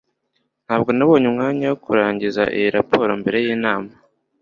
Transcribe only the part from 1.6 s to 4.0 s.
wo kurangiza iyi raporo mbere yinama